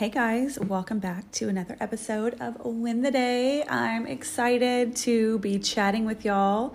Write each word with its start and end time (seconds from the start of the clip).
Hey 0.00 0.08
guys, 0.08 0.58
welcome 0.58 0.98
back 0.98 1.30
to 1.32 1.50
another 1.50 1.76
episode 1.78 2.40
of 2.40 2.56
Win 2.64 3.02
the 3.02 3.10
Day. 3.10 3.62
I'm 3.64 4.06
excited 4.06 4.96
to 4.96 5.38
be 5.40 5.58
chatting 5.58 6.06
with 6.06 6.24
y'all. 6.24 6.72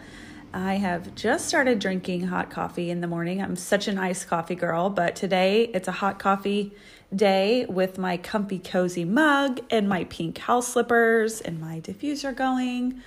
I 0.54 0.76
have 0.76 1.16
just 1.16 1.48
started 1.48 1.80
drinking 1.80 2.28
hot 2.28 2.52
coffee 2.52 2.92
in 2.92 3.02
the 3.02 3.08
morning. 3.08 3.42
I'm 3.42 3.56
such 3.56 3.88
an 3.88 3.98
iced 3.98 4.28
coffee 4.28 4.54
girl, 4.54 4.92
but 4.92 5.16
today 5.16 5.64
it's 5.74 5.88
a 5.88 5.92
hot 5.92 6.20
coffee 6.20 6.74
day 7.16 7.66
with 7.68 7.98
my 7.98 8.18
comfy, 8.18 8.60
cozy 8.60 9.06
mug 9.06 9.60
and 9.72 9.90
my 9.90 10.04
pink 10.04 10.38
house 10.38 10.68
slippers 10.68 11.42
and 11.42 11.60
my 11.60 11.80
diffuser 11.80 12.36
going. 12.36 13.02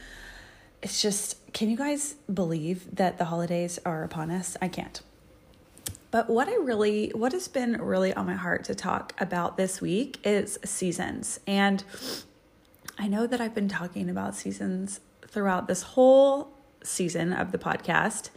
It's 0.83 1.01
just, 1.01 1.53
can 1.53 1.71
you 1.71 1.77
guys 1.77 2.17
believe 2.35 2.93
that 2.97 3.19
the 3.19 3.27
holidays 3.27 3.79
are 3.87 4.03
upon 4.03 4.33
us? 4.33 4.57
I 4.61 4.67
can't. 4.67 5.01
But 6.11 6.31
what 6.31 6.49
I 6.49 6.55
really, 6.57 7.11
what 7.15 7.33
has 7.33 7.49
been 7.49 7.81
really 7.81 8.15
on 8.15 8.27
my 8.27 8.35
heart 8.35 8.65
to 8.65 8.75
talk 8.75 9.13
about 9.19 9.57
this 9.57 9.81
week 9.81 10.19
is 10.25 10.59
seasons. 10.65 11.39
And 11.47 11.85
I 12.99 13.09
know 13.09 13.27
that 13.27 13.41
I've 13.41 13.55
been 13.55 13.69
talking 13.69 14.09
about 14.09 14.35
seasons 14.35 15.01
throughout 15.27 15.69
this 15.69 15.83
whole 15.83 16.49
season 16.83 17.33
of 17.33 17.53
the 17.53 17.59
podcast, 17.59 18.31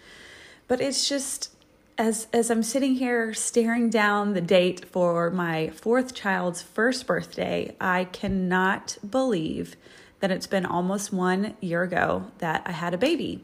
but 0.67 0.81
it's 0.81 1.07
just 1.07 1.53
as 1.97 2.27
as 2.34 2.49
I'm 2.49 2.63
sitting 2.63 2.95
here 2.95 3.34
staring 3.34 3.89
down 3.89 4.33
the 4.33 4.41
date 4.41 4.85
for 4.85 5.30
my 5.30 5.69
fourth 5.69 6.13
child's 6.13 6.61
first 6.61 7.08
birthday, 7.08 7.75
I 7.80 8.05
cannot 8.05 8.97
believe 9.08 9.75
that 10.19 10.31
it's 10.31 10.47
been 10.47 10.66
almost 10.66 11.13
1 11.13 11.55
year 11.61 11.83
ago 11.83 12.31
that 12.39 12.63
I 12.66 12.72
had 12.72 12.94
a 12.94 12.97
baby. 12.97 13.44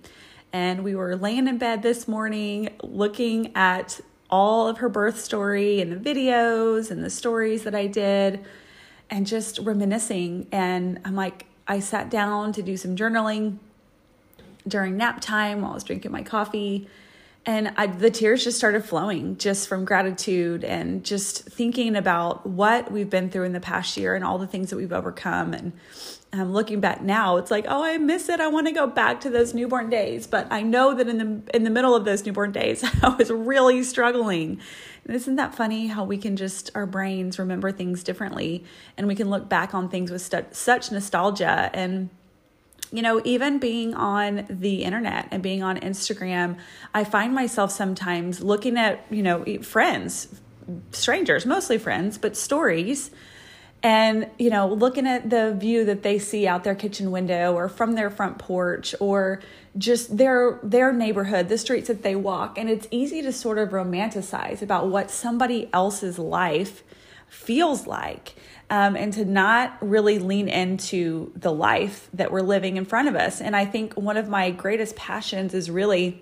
And 0.51 0.83
we 0.83 0.95
were 0.95 1.15
laying 1.15 1.47
in 1.47 1.57
bed 1.57 1.81
this 1.81 2.07
morning 2.07 2.69
looking 2.81 3.55
at 3.55 3.99
all 4.29 4.67
of 4.67 4.79
her 4.79 4.89
birth 4.89 5.19
story 5.19 5.81
and 5.81 5.91
the 5.91 6.13
videos 6.13 6.91
and 6.91 7.03
the 7.03 7.09
stories 7.09 7.63
that 7.63 7.73
I 7.75 7.87
did 7.87 8.43
and 9.09 9.25
just 9.25 9.59
reminiscing. 9.59 10.47
And 10.51 10.99
I'm 11.05 11.15
like, 11.15 11.45
I 11.67 11.79
sat 11.79 12.09
down 12.09 12.51
to 12.53 12.61
do 12.61 12.77
some 12.77 12.95
journaling 12.95 13.57
during 14.67 14.97
nap 14.97 15.21
time 15.21 15.61
while 15.61 15.71
I 15.71 15.73
was 15.75 15.83
drinking 15.83 16.11
my 16.11 16.23
coffee. 16.23 16.89
And 17.47 17.71
I, 17.77 17.87
the 17.87 18.11
tears 18.11 18.43
just 18.43 18.57
started 18.57 18.83
flowing 18.83 19.37
just 19.37 19.69
from 19.69 19.85
gratitude 19.85 20.65
and 20.65 21.05
just 21.05 21.43
thinking 21.45 21.95
about 21.95 22.45
what 22.45 22.91
we've 22.91 23.09
been 23.09 23.29
through 23.29 23.45
in 23.45 23.53
the 23.53 23.61
past 23.61 23.95
year 23.95 24.15
and 24.15 24.25
all 24.25 24.37
the 24.37 24.45
things 24.45 24.69
that 24.69 24.75
we've 24.75 24.91
overcome. 24.91 25.53
And 25.53 25.71
um, 26.33 26.51
looking 26.51 26.81
back 26.81 27.01
now, 27.01 27.37
it's 27.37 27.49
like, 27.49 27.63
oh, 27.69 27.85
I 27.85 27.99
miss 27.99 28.27
it. 28.27 28.41
I 28.41 28.49
want 28.49 28.67
to 28.67 28.73
go 28.73 28.85
back 28.85 29.21
to 29.21 29.29
those 29.29 29.53
newborn 29.53 29.89
days. 29.89 30.27
But 30.27 30.51
I 30.51 30.61
know 30.61 30.93
that 30.93 31.07
in 31.07 31.17
the 31.17 31.55
in 31.55 31.63
the 31.63 31.69
middle 31.69 31.95
of 31.95 32.03
those 32.03 32.25
newborn 32.25 32.51
days, 32.51 32.83
I 33.01 33.15
was 33.15 33.31
really 33.31 33.81
struggling. 33.83 34.59
And 35.05 35.15
isn't 35.15 35.37
that 35.37 35.55
funny 35.55 35.87
how 35.87 36.03
we 36.03 36.17
can 36.17 36.35
just 36.35 36.69
our 36.75 36.85
brains 36.85 37.39
remember 37.39 37.71
things 37.71 38.03
differently, 38.03 38.65
and 38.97 39.07
we 39.07 39.15
can 39.15 39.29
look 39.29 39.47
back 39.47 39.73
on 39.73 39.87
things 39.87 40.11
with 40.11 40.21
such 40.51 40.91
nostalgia 40.91 41.69
and 41.73 42.09
you 42.91 43.01
know, 43.01 43.21
even 43.25 43.59
being 43.59 43.93
on 43.93 44.45
the 44.49 44.83
internet 44.83 45.27
and 45.31 45.43
being 45.43 45.63
on 45.63 45.77
Instagram, 45.79 46.57
I 46.93 47.03
find 47.03 47.33
myself 47.33 47.71
sometimes 47.71 48.41
looking 48.41 48.77
at, 48.77 49.05
you 49.09 49.23
know, 49.23 49.43
friends, 49.61 50.39
strangers, 50.91 51.45
mostly 51.45 51.77
friends, 51.77 52.17
but 52.17 52.37
stories 52.37 53.11
and 53.83 54.27
you 54.39 54.49
know 54.49 54.67
looking 54.67 55.05
at 55.05 55.29
the 55.29 55.53
view 55.53 55.85
that 55.85 56.03
they 56.03 56.17
see 56.17 56.47
out 56.47 56.63
their 56.63 56.75
kitchen 56.75 57.11
window 57.11 57.53
or 57.53 57.69
from 57.69 57.93
their 57.93 58.09
front 58.09 58.37
porch 58.37 58.95
or 58.99 59.39
just 59.77 60.17
their 60.17 60.59
their 60.63 60.91
neighborhood 60.91 61.47
the 61.47 61.57
streets 61.57 61.87
that 61.87 62.01
they 62.01 62.15
walk 62.15 62.57
and 62.57 62.69
it's 62.69 62.87
easy 62.89 63.21
to 63.21 63.31
sort 63.31 63.57
of 63.57 63.69
romanticize 63.69 64.61
about 64.61 64.87
what 64.87 65.11
somebody 65.11 65.69
else's 65.73 66.17
life 66.17 66.83
feels 67.27 67.87
like 67.87 68.35
um, 68.69 68.95
and 68.95 69.13
to 69.13 69.23
not 69.23 69.77
really 69.81 70.19
lean 70.19 70.49
into 70.49 71.31
the 71.35 71.51
life 71.51 72.09
that 72.13 72.31
we're 72.31 72.41
living 72.41 72.77
in 72.77 72.85
front 72.85 73.07
of 73.07 73.15
us 73.15 73.41
and 73.41 73.55
i 73.55 73.65
think 73.65 73.93
one 73.93 74.17
of 74.17 74.27
my 74.27 74.51
greatest 74.51 74.95
passions 74.95 75.53
is 75.53 75.69
really 75.69 76.21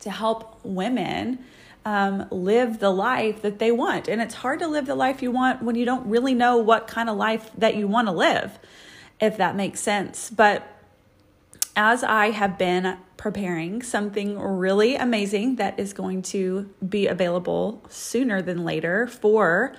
to 0.00 0.10
help 0.10 0.60
women 0.64 1.38
um, 1.84 2.26
live 2.30 2.78
the 2.78 2.90
life 2.90 3.42
that 3.42 3.58
they 3.58 3.72
want. 3.72 4.08
And 4.08 4.20
it's 4.20 4.34
hard 4.34 4.60
to 4.60 4.68
live 4.68 4.86
the 4.86 4.94
life 4.94 5.22
you 5.22 5.30
want 5.30 5.62
when 5.62 5.74
you 5.74 5.84
don't 5.84 6.06
really 6.06 6.34
know 6.34 6.56
what 6.58 6.86
kind 6.86 7.08
of 7.08 7.16
life 7.16 7.50
that 7.58 7.76
you 7.76 7.88
want 7.88 8.08
to 8.08 8.12
live, 8.12 8.58
if 9.20 9.36
that 9.36 9.56
makes 9.56 9.80
sense. 9.80 10.30
But 10.30 10.66
as 11.74 12.04
I 12.04 12.30
have 12.30 12.58
been 12.58 12.98
preparing 13.16 13.82
something 13.82 14.38
really 14.38 14.96
amazing 14.96 15.56
that 15.56 15.78
is 15.78 15.92
going 15.92 16.22
to 16.22 16.68
be 16.86 17.06
available 17.06 17.82
sooner 17.88 18.42
than 18.42 18.64
later 18.64 19.06
for 19.06 19.74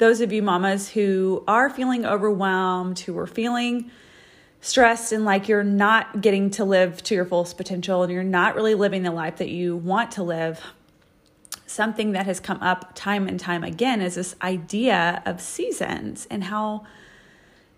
those 0.00 0.20
of 0.20 0.32
you 0.32 0.42
mamas 0.42 0.90
who 0.90 1.44
are 1.46 1.70
feeling 1.70 2.04
overwhelmed, 2.04 2.98
who 2.98 3.16
are 3.16 3.26
feeling 3.26 3.90
stressed 4.60 5.12
and 5.12 5.24
like 5.24 5.48
you're 5.48 5.64
not 5.64 6.20
getting 6.20 6.50
to 6.50 6.64
live 6.64 7.02
to 7.04 7.14
your 7.14 7.24
fullest 7.24 7.56
potential 7.56 8.02
and 8.02 8.12
you're 8.12 8.24
not 8.24 8.54
really 8.54 8.74
living 8.74 9.04
the 9.04 9.10
life 9.12 9.36
that 9.36 9.48
you 9.48 9.76
want 9.76 10.10
to 10.10 10.22
live 10.22 10.60
something 11.70 12.12
that 12.12 12.26
has 12.26 12.40
come 12.40 12.60
up 12.60 12.92
time 12.94 13.28
and 13.28 13.38
time 13.38 13.62
again 13.62 14.00
is 14.00 14.16
this 14.16 14.34
idea 14.42 15.22
of 15.24 15.40
seasons 15.40 16.26
and 16.30 16.44
how 16.44 16.84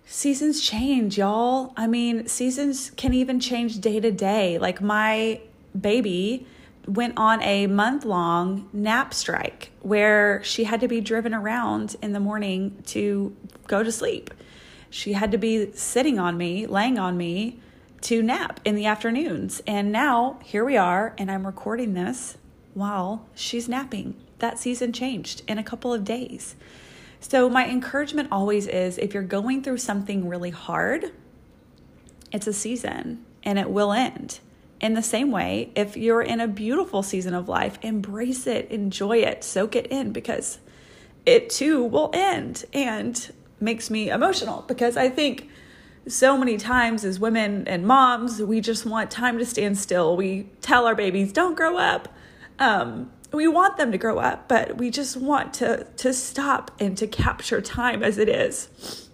seasons 0.06 0.62
change, 0.62 1.19
y'all. 1.19 1.72
I 1.77 1.87
mean, 1.87 2.27
seasons 2.27 2.91
can 2.97 3.12
even 3.12 3.38
change 3.38 3.81
day 3.81 4.00
to 4.00 4.11
day. 4.11 4.59
Like 4.59 4.81
my 4.81 5.41
baby 5.78 6.47
went 6.87 7.15
on 7.16 7.43
a 7.43 7.66
month 7.66 8.04
long 8.04 8.69
nap 8.72 9.15
strike 9.15 9.70
where 9.81 10.43
she 10.43 10.65
had 10.65 10.81
to 10.81 10.88
be 10.88 11.00
driven 11.00 11.32
around 11.32 11.97
in 12.03 12.12
the 12.12 12.20
morning 12.20 12.82
to 12.87 13.37
go 13.66 13.82
to 13.82 13.93
sleep. 13.93 14.32
She 14.91 15.15
had 15.15 15.32
to 15.32 15.38
be 15.38 15.72
sitting 15.72 16.19
on 16.19 16.37
me, 16.37 16.66
laying 16.66 16.98
on 16.98 17.16
me 17.16 17.60
to 18.03 18.22
nap 18.22 18.60
in 18.65 18.75
the 18.75 18.87
afternoons. 18.87 19.62
And 19.66 19.93
now 19.93 20.38
here 20.44 20.65
we 20.65 20.76
are, 20.76 21.15
and 21.16 21.31
I'm 21.31 21.47
recording 21.47 21.94
this 21.94 22.37
while 22.75 23.26
she's 23.34 23.69
napping. 23.69 24.16
That 24.38 24.59
season 24.59 24.93
changed 24.93 25.43
in 25.47 25.59
a 25.59 25.62
couple 25.62 25.94
of 25.94 26.04
days. 26.04 26.56
So, 27.20 27.49
my 27.49 27.69
encouragement 27.69 28.28
always 28.32 28.66
is 28.66 28.99
if 28.99 29.14
you're 29.14 29.22
going 29.22 29.62
through 29.62 29.78
something 29.78 30.28
really 30.28 30.50
hard, 30.50 31.12
it's 32.32 32.49
a 32.49 32.53
season 32.53 33.25
and 33.44 33.60
it 33.60 33.70
will 33.70 33.93
end. 33.93 34.41
In 34.82 34.94
the 34.94 35.03
same 35.03 35.31
way, 35.31 35.70
if 35.76 35.97
you're 35.97 36.22
in 36.22 36.41
a 36.41 36.48
beautiful 36.48 37.04
season 37.04 37.34
of 37.34 37.48
life, 37.48 37.78
embrace 37.82 38.48
it, 38.48 38.69
enjoy 38.70 39.19
it, 39.19 39.44
soak 39.44 39.76
it 39.76 39.87
in 39.87 40.12
because 40.12 40.59
it 41.25 41.48
too 41.48 41.84
will 41.84 42.10
end 42.12 42.65
and 42.72 43.32
makes 43.60 43.91
me 43.91 44.10
emotional 44.10 44.65
because 44.66 44.97
I 44.97 45.09
think 45.09 45.48
so 46.09 46.37
many 46.37 46.56
times 46.56 47.04
as 47.04 47.20
women 47.20 47.69
and 47.69 47.87
moms, 47.87 48.43
we 48.43 48.60
just 48.60 48.84
want 48.84 49.09
time 49.09 49.38
to 49.38 49.47
stand 49.47 49.78
still. 49.78 50.16
We 50.16 50.48
tell 50.60 50.87
our 50.87 50.97
babies, 50.97 51.32
don't 51.32 51.56
grow 51.56 51.78
up. 51.78 52.09
Um, 52.59 53.12
we 53.32 53.47
want 53.47 53.76
them 53.76 53.93
to 53.93 53.99
grow 53.99 54.19
up, 54.19 54.49
but 54.49 54.76
we 54.76 54.91
just 54.91 55.16
want 55.16 55.54
to 55.54 55.87
to 55.99 56.12
stop 56.12 56.70
and 56.81 56.99
to 56.99 57.06
capture 57.06 57.60
time 57.60 58.03
as 58.03 58.19
it 58.19 58.28
is. 58.28 59.09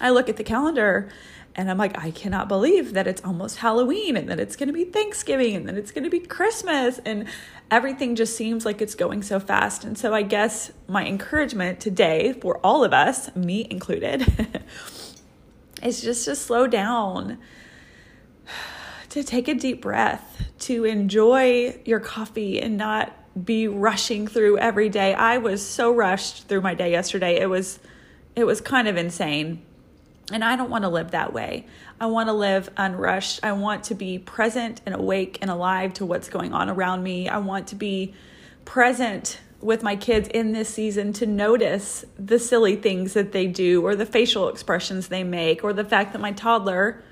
I 0.00 0.10
look 0.10 0.28
at 0.28 0.38
the 0.38 0.44
calendar 0.44 1.10
and 1.56 1.70
I'm 1.70 1.78
like, 1.78 1.96
I 2.02 2.10
cannot 2.10 2.48
believe 2.48 2.94
that 2.94 3.06
it's 3.06 3.22
almost 3.24 3.58
Halloween 3.58 4.16
and 4.16 4.28
that 4.28 4.40
it's 4.40 4.56
going 4.56 4.66
to 4.66 4.72
be 4.72 4.84
Thanksgiving 4.84 5.54
and 5.54 5.68
that 5.68 5.76
it's 5.76 5.92
going 5.92 6.04
to 6.04 6.10
be 6.10 6.18
Christmas 6.20 6.98
and 7.04 7.26
everything 7.70 8.16
just 8.16 8.36
seems 8.36 8.64
like 8.64 8.82
it's 8.82 8.96
going 8.96 9.22
so 9.22 9.38
fast. 9.38 9.84
And 9.84 9.96
so 9.96 10.12
I 10.12 10.22
guess 10.22 10.72
my 10.88 11.06
encouragement 11.06 11.78
today 11.78 12.32
for 12.32 12.58
all 12.64 12.82
of 12.82 12.92
us, 12.92 13.34
me 13.36 13.66
included, 13.70 14.26
is 15.82 16.02
just 16.02 16.24
to 16.24 16.34
slow 16.34 16.66
down 16.66 17.38
to 19.10 19.22
take 19.22 19.46
a 19.46 19.54
deep 19.54 19.80
breath, 19.80 20.44
to 20.60 20.84
enjoy 20.84 21.78
your 21.84 22.00
coffee 22.00 22.60
and 22.60 22.76
not 22.76 23.16
be 23.44 23.68
rushing 23.68 24.26
through 24.26 24.58
every 24.58 24.88
day. 24.88 25.14
I 25.14 25.38
was 25.38 25.64
so 25.64 25.92
rushed 25.92 26.48
through 26.48 26.62
my 26.62 26.74
day 26.74 26.90
yesterday. 26.90 27.38
It 27.38 27.46
was 27.46 27.78
it 28.36 28.44
was 28.44 28.60
kind 28.60 28.88
of 28.88 28.96
insane. 28.96 29.62
And 30.32 30.42
I 30.42 30.56
don't 30.56 30.70
want 30.70 30.84
to 30.84 30.88
live 30.88 31.10
that 31.10 31.32
way. 31.32 31.66
I 32.00 32.06
want 32.06 32.28
to 32.28 32.32
live 32.32 32.70
unrushed. 32.76 33.40
I 33.42 33.52
want 33.52 33.84
to 33.84 33.94
be 33.94 34.18
present 34.18 34.80
and 34.86 34.94
awake 34.94 35.38
and 35.42 35.50
alive 35.50 35.92
to 35.94 36.06
what's 36.06 36.28
going 36.28 36.52
on 36.52 36.70
around 36.70 37.02
me. 37.02 37.28
I 37.28 37.38
want 37.38 37.68
to 37.68 37.74
be 37.74 38.14
present 38.64 39.40
with 39.60 39.82
my 39.82 39.96
kids 39.96 40.28
in 40.28 40.52
this 40.52 40.68
season 40.68 41.12
to 41.14 41.26
notice 41.26 42.04
the 42.18 42.38
silly 42.38 42.76
things 42.76 43.14
that 43.14 43.32
they 43.32 43.46
do 43.46 43.82
or 43.84 43.96
the 43.96 44.06
facial 44.06 44.48
expressions 44.48 45.08
they 45.08 45.24
make 45.24 45.64
or 45.64 45.72
the 45.72 45.84
fact 45.84 46.12
that 46.12 46.20
my 46.20 46.32
toddler 46.32 47.02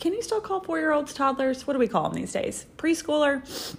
can 0.00 0.12
you 0.12 0.22
still 0.22 0.40
call 0.40 0.60
four 0.60 0.78
year 0.78 0.92
olds 0.92 1.12
toddlers? 1.14 1.66
What 1.66 1.72
do 1.72 1.78
we 1.78 1.88
call 1.88 2.08
them 2.08 2.20
these 2.20 2.32
days? 2.32 2.66
Preschooler? 2.76 3.76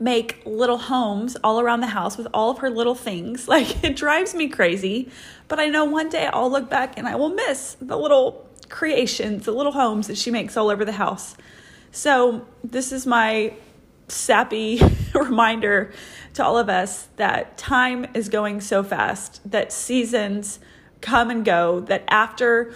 Make 0.00 0.42
little 0.44 0.78
homes 0.78 1.36
all 1.44 1.60
around 1.60 1.80
the 1.80 1.88
house 1.88 2.16
with 2.16 2.26
all 2.34 2.50
of 2.50 2.58
her 2.58 2.70
little 2.70 2.94
things. 2.94 3.48
Like 3.54 3.84
it 3.84 3.96
drives 3.96 4.34
me 4.34 4.48
crazy. 4.48 5.10
But 5.48 5.60
I 5.60 5.68
know 5.68 5.84
one 5.84 6.08
day 6.08 6.26
I'll 6.26 6.50
look 6.50 6.68
back 6.68 6.98
and 6.98 7.06
I 7.06 7.14
will 7.14 7.28
miss 7.28 7.76
the 7.80 7.96
little 7.96 8.48
creations, 8.68 9.44
the 9.44 9.52
little 9.52 9.72
homes 9.72 10.08
that 10.08 10.18
she 10.18 10.30
makes 10.30 10.56
all 10.56 10.70
over 10.70 10.84
the 10.84 10.92
house. 10.92 11.36
So 11.92 12.46
this 12.64 12.90
is 12.90 13.06
my 13.06 13.54
sappy 14.08 14.80
reminder 15.14 15.92
to 16.34 16.44
all 16.44 16.58
of 16.58 16.68
us 16.68 17.08
that 17.16 17.56
time 17.56 18.06
is 18.14 18.28
going 18.28 18.60
so 18.60 18.82
fast, 18.82 19.40
that 19.48 19.72
seasons 19.72 20.58
come 21.00 21.30
and 21.30 21.44
go, 21.44 21.80
that 21.80 22.02
after 22.08 22.74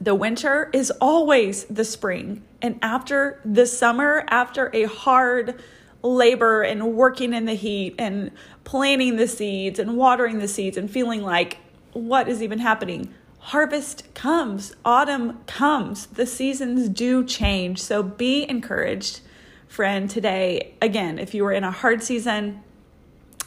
the 0.00 0.14
winter 0.14 0.68
is 0.72 0.90
always 1.00 1.64
the 1.64 1.84
spring. 1.84 2.42
And 2.60 2.78
after 2.82 3.40
the 3.44 3.66
summer, 3.66 4.24
after 4.28 4.70
a 4.74 4.84
hard 4.84 5.62
labor 6.02 6.62
and 6.62 6.94
working 6.94 7.32
in 7.32 7.44
the 7.44 7.54
heat 7.54 7.94
and 7.98 8.30
planting 8.64 9.16
the 9.16 9.28
seeds 9.28 9.78
and 9.78 9.96
watering 9.96 10.38
the 10.38 10.48
seeds 10.48 10.76
and 10.76 10.90
feeling 10.90 11.22
like, 11.22 11.58
what 11.92 12.28
is 12.28 12.42
even 12.42 12.58
happening? 12.58 13.12
Harvest 13.38 14.12
comes, 14.14 14.74
autumn 14.84 15.40
comes, 15.46 16.06
the 16.06 16.26
seasons 16.26 16.88
do 16.88 17.24
change. 17.24 17.80
So 17.80 18.02
be 18.02 18.48
encouraged, 18.48 19.20
friend, 19.68 20.08
today. 20.08 20.74
Again, 20.80 21.18
if 21.18 21.34
you 21.34 21.44
were 21.44 21.52
in 21.52 21.64
a 21.64 21.70
hard 21.70 22.02
season, 22.02 22.62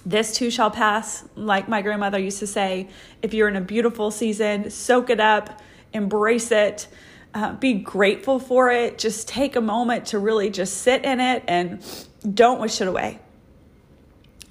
this 0.06 0.36
too 0.36 0.52
shall 0.52 0.70
pass, 0.70 1.24
like 1.36 1.68
my 1.68 1.82
grandmother 1.82 2.20
used 2.20 2.40
to 2.40 2.48
say. 2.48 2.90
If 3.22 3.34
you're 3.34 3.48
in 3.48 3.56
a 3.56 3.62
beautiful 3.62 4.12
season, 4.12 4.70
soak 4.70 5.10
it 5.10 5.20
up, 5.20 5.62
embrace 5.94 6.52
it, 6.52 6.88
uh, 7.34 7.54
be 7.54 7.74
grateful 7.74 8.40
for 8.40 8.72
it. 8.72 8.98
Just 8.98 9.28
take 9.28 9.56
a 9.56 9.62
moment 9.62 10.06
to 10.08 10.20
really 10.20 10.50
just 10.50 10.78
sit 10.78 11.04
in 11.04 11.20
it 11.20 11.44
and 11.48 11.84
don't 12.34 12.60
wish 12.60 12.82
it 12.82 12.88
away. 12.88 13.20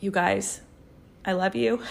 You 0.00 0.10
guys, 0.10 0.60
I 1.24 1.32
love 1.32 1.54
you. 1.54 1.82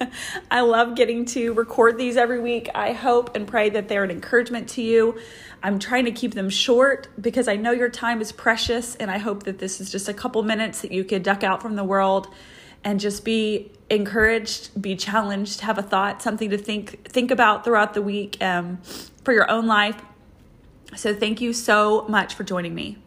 I 0.50 0.62
love 0.62 0.96
getting 0.96 1.24
to 1.26 1.52
record 1.52 1.96
these 1.96 2.16
every 2.16 2.40
week. 2.40 2.68
I 2.74 2.92
hope 2.92 3.36
and 3.36 3.46
pray 3.46 3.70
that 3.70 3.88
they're 3.88 4.02
an 4.02 4.10
encouragement 4.10 4.68
to 4.70 4.82
you. 4.82 5.18
I'm 5.62 5.78
trying 5.78 6.06
to 6.06 6.12
keep 6.12 6.34
them 6.34 6.50
short 6.50 7.08
because 7.20 7.46
I 7.46 7.56
know 7.56 7.70
your 7.70 7.90
time 7.90 8.20
is 8.20 8.32
precious, 8.32 8.96
and 8.96 9.10
I 9.10 9.18
hope 9.18 9.44
that 9.44 9.58
this 9.58 9.80
is 9.80 9.90
just 9.92 10.08
a 10.08 10.14
couple 10.14 10.42
minutes 10.42 10.80
that 10.80 10.90
you 10.90 11.04
could 11.04 11.22
duck 11.22 11.44
out 11.44 11.62
from 11.62 11.76
the 11.76 11.84
world 11.84 12.28
and 12.82 12.98
just 12.98 13.24
be 13.24 13.70
encouraged, 13.90 14.80
be 14.80 14.96
challenged, 14.96 15.60
have 15.60 15.78
a 15.78 15.82
thought, 15.82 16.22
something 16.22 16.50
to 16.50 16.58
think 16.58 17.04
think 17.08 17.30
about 17.30 17.64
throughout 17.64 17.94
the 17.94 18.02
week 18.02 18.42
um, 18.42 18.78
for 19.22 19.32
your 19.32 19.50
own 19.50 19.66
life. 19.66 20.00
So 20.96 21.14
thank 21.14 21.40
you 21.40 21.52
so 21.52 22.06
much 22.08 22.34
for 22.34 22.42
joining 22.42 22.74
me. 22.74 22.98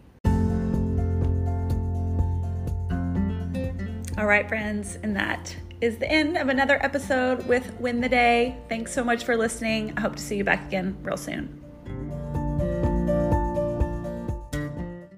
All 4.16 4.28
right, 4.28 4.48
friends, 4.48 5.00
and 5.02 5.16
that 5.16 5.56
is 5.82 5.98
the 5.98 6.08
end 6.08 6.38
of 6.38 6.48
another 6.48 6.78
episode 6.84 7.48
with 7.48 7.74
Win 7.80 8.00
the 8.00 8.08
Day. 8.08 8.56
Thanks 8.70 8.94
so 8.94 9.04
much 9.04 9.24
for 9.24 9.36
listening. 9.36 9.92
I 9.98 10.02
hope 10.02 10.18
to 10.18 10.22
see 10.22 10.38
you 10.38 10.44
back 10.44 10.68
again 10.68 10.96
real 11.02 11.18
soon. 11.18 11.63